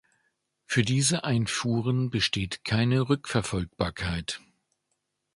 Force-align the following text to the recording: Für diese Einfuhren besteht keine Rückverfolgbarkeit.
Für 0.65 0.81
diese 0.81 1.25
Einfuhren 1.25 2.09
besteht 2.09 2.65
keine 2.65 3.01
Rückverfolgbarkeit. 3.07 4.41